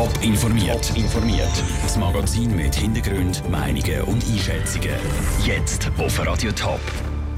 [0.00, 0.96] Top informiert.
[0.96, 1.62] informiert.
[1.82, 4.94] Das Magazin mit Hintergrund, Meinungen und Einschätzungen.
[5.44, 6.80] Jetzt auf Radio Top.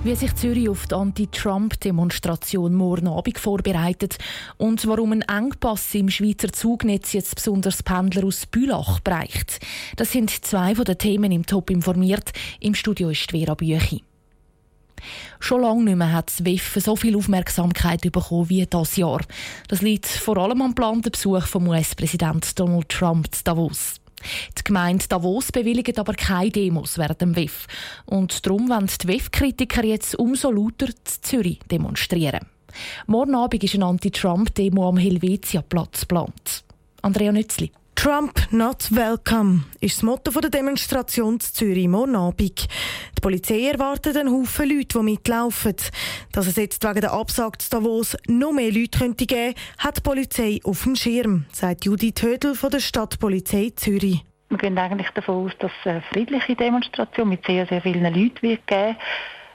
[0.05, 4.19] Wie sich Zürich auf die Anti-Trump-Demonstration morgen Abend vorbereitet
[4.59, 9.59] und warum ein Engpass im Schweizer Zugnetz jetzt besonders Pendler aus Bülach bereicht.
[9.97, 12.31] Das sind zwei von den Themen im Top informiert.
[12.61, 14.05] Im Studio ist Vera Büchi.
[15.41, 19.21] Schon lange nicht mehr hat WEF so viel Aufmerksamkeit bekommen wie das Jahr.
[19.69, 23.97] Das liegt vor allem am geplanten Besuch vom US-Präsident Donald Trump zu Davos.
[24.59, 27.67] Die Gemeinde Davos bewilligt aber keine Demos während dem WEF.
[28.07, 32.47] Und darum wollen die WEF-Kritiker jetzt umso lauter zu Zürich demonstrieren.
[33.07, 36.65] Morgen Abend ist eine Anti-Trump-Demo am Helvetiaplatz geplant.
[37.03, 37.73] Andrea Nützli.
[38.03, 42.67] Trump not welcome ist das Motto der Demonstration zu Zürich morgen Abend.
[43.17, 45.77] Die Polizei erwartet einen Haufen Leute, die mitlaufen.
[46.33, 50.01] Dass es jetzt wegen der Absage zu Davos noch mehr Leute könnte geben hat die
[50.01, 54.25] Polizei auf dem Schirm, sagt Judith Hödel von der Stadtpolizei Zürich.
[54.49, 58.43] Wir gehen eigentlich davon aus, dass es eine friedliche Demonstration mit sehr, sehr vielen Leuten
[58.43, 58.97] wird geben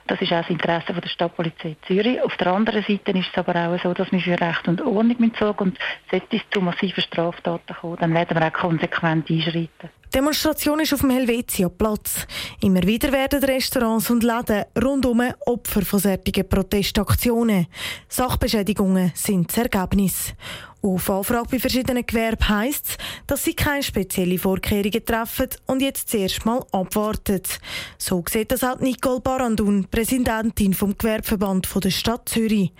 [0.08, 2.20] das ist auch das Interesse der Stadtpolizei Zürich.
[2.22, 5.32] Auf der anderen Seite ist es aber auch so, dass wir für Recht und Ordnung
[5.38, 5.78] sorgen und
[6.10, 9.90] sollte es zu massiven Straftaten kommen, dann werden wir auch konsequent einschreiten.
[10.08, 12.26] Die Demonstration ist auf dem Helvetia-Platz.
[12.62, 17.66] Immer wieder werden Restaurants und Läden rundum Opfer von solchen Protestaktionen.
[18.08, 20.34] Sachbeschädigungen sind das Ergebnis.
[20.80, 26.08] Auf Anfrage bei verschiedenen Gewerben heisst es, dass sie keine speziellen Vorkehrungen treffen und jetzt
[26.08, 27.42] zuerst mal abwarten.
[27.98, 32.72] So sieht das auch Nicole Barandun, Präsidentin vom Gewerbeverband der Stadt Zürich.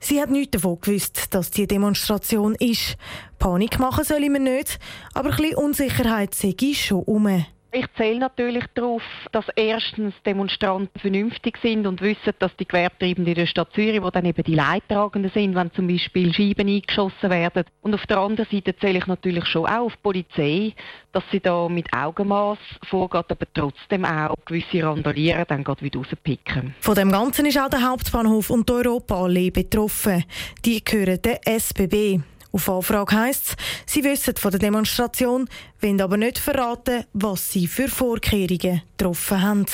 [0.00, 2.96] Sie hat nichts davon gewusst, dass die Demonstration ist.
[3.38, 4.78] Panik machen soll man nicht,
[5.12, 7.44] aber ein bisschen Unsicherheit sei schon um.
[7.74, 13.34] Ich zähle natürlich darauf, dass erstens Demonstranten vernünftig sind und wissen, dass die Gewerbetreibenden in
[13.34, 17.64] der Stadt Zürich, wo dann eben die Leidtragenden sind, wenn zum Beispiel Scheiben eingeschossen werden.
[17.80, 20.74] Und auf der anderen Seite zähle ich natürlich schon auch auf die Polizei,
[21.12, 22.58] dass sie da mit Augenmaß
[22.90, 26.74] vorgeht, aber trotzdem auch gewisse Randalieren dann gerade wieder rauspicken.
[26.78, 30.24] Von dem Ganzen ist auch der Hauptbahnhof und die Europaallee betroffen.
[30.66, 32.20] Die gehören der SBB.
[32.52, 35.48] Auf Anfrage heisst es, sie wissen von der Demonstration,
[35.80, 39.66] wollen aber nicht verraten, was sie für Vorkehrungen getroffen haben.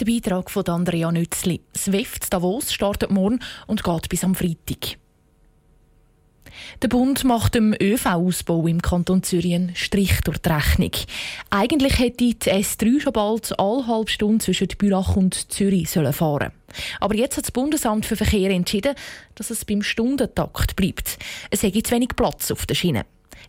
[0.00, 1.60] Der Beitrag von Andrea Nützli.
[1.86, 3.38] WEF Davos startet morgen
[3.68, 4.98] und geht bis am Freitag.
[6.82, 10.90] Der Bund macht dem ÖV-Ausbau im Kanton Zürich einen Strich durch die Rechnung.
[11.50, 16.52] Eigentlich hätte die S3 schon bald alle halbe Stunde zwischen Bülach und Zürich fahren sollen
[17.00, 18.94] Aber jetzt hat das Bundesamt für Verkehr entschieden,
[19.34, 21.18] dass es beim Stundentakt bleibt.
[21.50, 23.04] Es hätte zu wenig Platz auf der Schiene.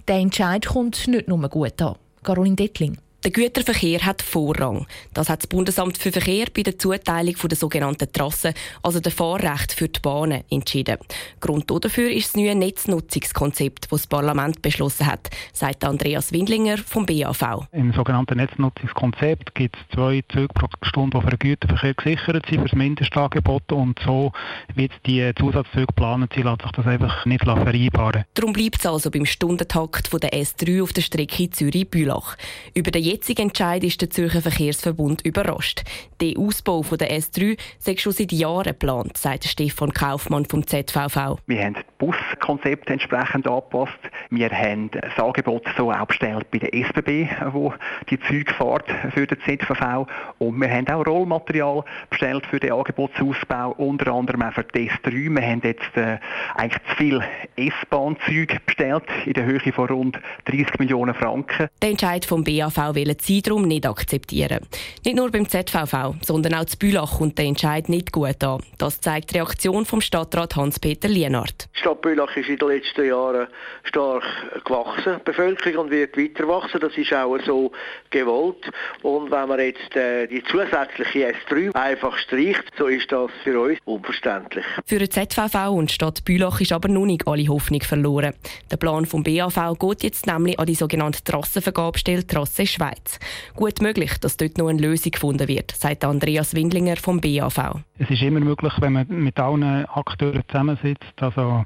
[0.07, 1.95] Der Entscheid kommt nicht nur gut an.
[2.23, 2.97] Caroline Dettling.
[3.23, 4.85] Der Güterverkehr hat Vorrang.
[5.11, 9.73] Das hat das Bundesamt für Verkehr bei der Zuteilung der sogenannten Trassen, also der Fahrrecht
[9.73, 10.97] für die Bahnen, entschieden.
[11.39, 17.07] Grund dafür ist das neue Netznutzungskonzept, das das Parlament beschlossen hat, sagt Andreas Windlinger vom
[17.07, 17.67] BAV.
[17.71, 22.61] Im sogenannten Netznutzungskonzept gibt es zwei Züge pro Stunde, die für den Güterverkehr gesichert sind,
[22.61, 23.71] für das Mindestangebot.
[23.71, 24.31] Und so
[24.75, 28.25] wie die Zusatzzüge geplant sind, lässt sich das einfach nicht vereinbaren.
[28.35, 32.37] Darum bleibt es also beim Stundentakt der S3 auf der Strecke Zürich-Bülach.
[32.75, 35.83] Über den jetzigen Entscheid ist der Zürcher Verkehrsverbund überrascht.
[36.19, 41.37] Der Ausbau von der S3 sei schon seit Jahren geplant, sagt Stefan Kaufmann vom ZVV.
[41.45, 43.97] Wir haben das Buskonzept entsprechend angepasst.
[44.29, 47.73] Wir haben das Angebot so aufgestellt bei der SBB, wo
[48.09, 50.05] die Züge fährt für den ZVV.
[50.39, 55.33] Und wir haben auch Rollmaterial bestellt für den Angebotsausbau, unter anderem auch für die S3.
[55.33, 56.17] Wir haben jetzt äh,
[56.55, 57.23] eigentlich zu viele
[57.55, 61.67] S-Bahn-Züge bestellt in der Höhe von rund 30 Millionen Franken.
[61.81, 64.59] Der Entscheid vom BAV wollen sie darum nicht akzeptieren.
[65.05, 68.61] Nicht nur beim ZVV, sondern auch zu Bülach kommt der Entscheid nicht gut an.
[68.77, 71.69] Das zeigt die Reaktion vom Stadtrat Hans-Peter Lienhardt.
[71.75, 73.47] Die Stadt Bülach ist in den letzten Jahren
[73.83, 74.23] stark
[74.65, 76.79] gewachsen, die Bevölkerung, und wird weiter wachsen.
[76.79, 77.71] Das ist auch so
[78.09, 78.71] gewollt.
[79.03, 83.77] Und wenn man jetzt äh, die zusätzliche S3 einfach streicht, so ist das für uns
[83.85, 84.65] unverständlich.
[84.85, 88.33] Für den ZVV und die Stadt Bülach ist aber noch nicht alle Hoffnung verloren.
[88.71, 92.86] Der Plan vom BAV geht jetzt nämlich an die sogenannte Trassenvergabestelle Trasse Schweiz.
[92.87, 93.19] Schweiz.
[93.55, 97.81] Gut möglich, dass dort noch eine Lösung gefunden wird, sagt Andreas Windlinger vom BAV.
[97.99, 101.65] Es ist immer möglich, wenn man mit allen Akteuren zusammensitzt, also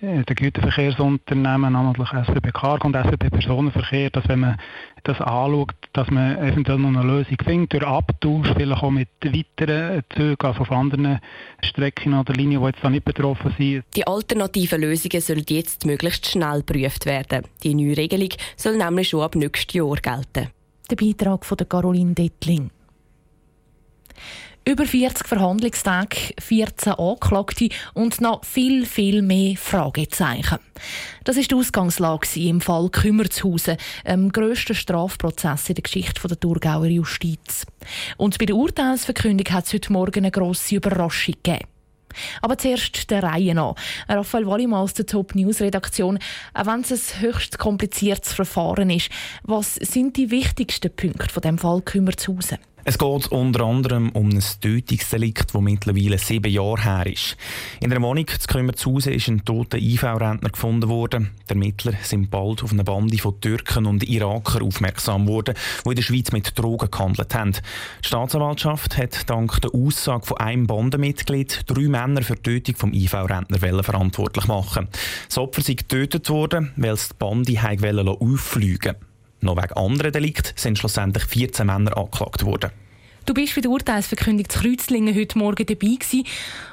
[0.00, 4.56] äh, der Güterverkehrsunternehmen, namentlich SBB Cargo und SBB Personenverkehr, dass wenn man
[5.08, 10.02] das anschaut, dass man eventuell noch eine Lösung findet, durch Abtausch, vielleicht auch mit weiteren
[10.14, 11.20] Zügen, also auf anderen
[11.62, 13.84] Strecken oder Linien, die jetzt da nicht betroffen sind.
[13.94, 17.44] Die alternativen Lösungen sollen jetzt möglichst schnell geprüft werden.
[17.62, 20.48] Die neue Regelung soll nämlich schon ab nächstes Jahr gelten.
[20.90, 22.70] Der Beitrag von Caroline Dettling.
[24.68, 30.58] Über 40 Verhandlungstage, 14 Anklagte und noch viel, viel mehr Fragezeichen.
[31.22, 36.86] Das ist die Ausgangslage im Fall Kümmerzhausen, dem grössten Strafprozess in der Geschichte der Thurgauer
[36.86, 37.64] Justiz.
[38.16, 41.68] Und bei der Urteilsverkündung hat es heute Morgen eine grosse Überraschung gegeben.
[42.42, 43.76] Aber zuerst der Reihe nach.
[44.08, 46.18] Raphael Wallimann aus der Top News Redaktion.
[46.54, 49.10] Auch wenn es ein höchst kompliziertes Verfahren ist,
[49.44, 52.58] was sind die wichtigsten Punkte von dem Fall Kümmerzhausen?
[52.88, 57.36] Es geht unter anderem um ein Tötungsdelikt, das mittlerweile sieben Jahre her ist.
[57.80, 61.32] In einer Wohnung zu Kümmerzhausen ist ein toter IV-Rentner gefunden worden.
[61.50, 65.96] Die Ermittler sind bald auf eine Bande von Türken und Irakern aufmerksam geworden, die in
[65.96, 67.54] der Schweiz mit Drogen gehandelt haben.
[68.04, 72.92] Die Staatsanwaltschaft hat dank der Aussage von einem Bandenmitglied drei Männer für die Tötung vom
[72.92, 74.86] IV-Rentner verantwortlich machen.
[75.26, 77.58] Das Opfer sei getötet worden, weil es die Bande
[78.20, 78.94] auffliegen
[79.40, 82.70] noch wegen anderen Delikten sind schlussendlich 14 Männer angeklagt worden.
[83.26, 86.24] Du bist bei der Urteilsverkündung zu Kreuzlingen heute Morgen dabei gewesen.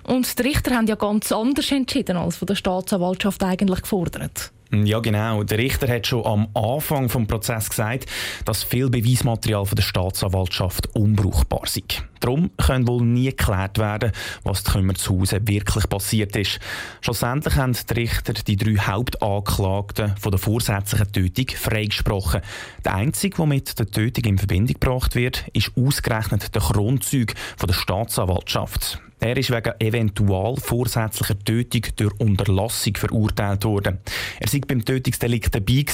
[0.03, 4.52] Und die Richter haben ja ganz anders entschieden, als von der Staatsanwaltschaft eigentlich gefordert.
[4.73, 5.43] Ja, genau.
[5.43, 8.07] Der Richter hat schon am Anfang des Prozesses gesagt,
[8.43, 11.83] dass viel Beweismaterial von der Staatsanwaltschaft unbrauchbar sei.
[12.19, 14.11] Darum kann wohl nie geklärt werden,
[14.43, 16.59] was Kümmer zu Hause wirklich passiert ist.
[17.01, 22.41] Schlussendlich haben die Richter die drei Hauptanklagten von der vorsätzlichen Tötung freigesprochen.
[22.83, 27.73] Der einzige, der mit der Tötung in Verbindung gebracht wird, ist ausgerechnet der von der
[27.73, 28.99] Staatsanwaltschaft.
[29.23, 33.99] Er ist wegen eventual vorsätzlicher Tötung durch Unterlassung verurteilt worden.
[34.41, 35.85] Er sei beim Tötungsdelikt dabei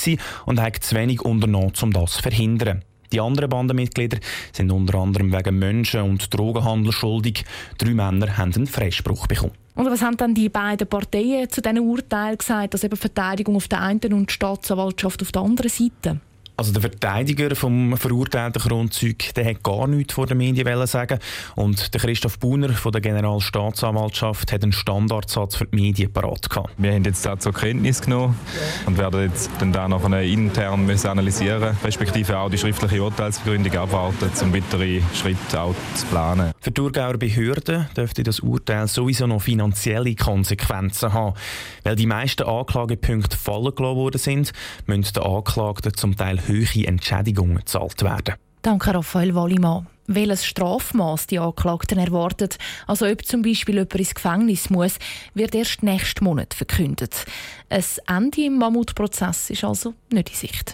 [0.47, 2.83] und hat zu wenig unternommen, um das zu verhindern.
[3.13, 4.17] Die anderen Bandenmitglieder
[4.51, 7.45] sind unter anderem wegen Menschen- und Drogenhandel schuldig.
[7.77, 9.53] Drei Männer haben einen Freispruch bekommen.
[9.75, 13.67] Und was haben dann die beiden Parteien zu diesen Urteilen gesagt, dass eben Verteidigung auf
[13.67, 16.19] der einen und Staatsanwaltschaft auf der anderen Seite?
[16.59, 21.17] Also der Verteidiger vom verurteilten Grundzeug, der hat gar nichts vor den Medien sagen
[21.55, 26.71] und der Christoph Buhner von der Generalstaatsanwaltschaft hat einen Standardsatz für die Medien parat gehabt.
[26.77, 28.37] Wir haben jetzt das zur Kenntnis genommen
[28.85, 34.29] und werden jetzt dann da noch intern müssen analysieren, respektive auch die schriftliche Urteilsbegründung abwarten,
[34.41, 36.51] um weitere Schritte auch zu planen.
[36.61, 41.35] Für die Thurgauer Behörden dürfte das Urteil sowieso noch finanzielle Konsequenzen haben,
[41.83, 44.51] weil die meisten Anklagepunkte fallen gelassen worden sind,
[44.85, 48.35] müssen die Anklagten zum Teil hohe Entschädigungen gezahlt werden.
[48.61, 49.87] Danke, Raphael Wallimann.
[50.07, 52.57] Welches Strafmaß die Anklagten erwartet,
[52.87, 54.97] also ob zum Beispiel jemand ins Gefängnis muss,
[55.35, 57.25] wird erst nächsten Monat verkündet.
[57.69, 60.73] Ein Ende im Mammutprozess ist also nicht in Sicht.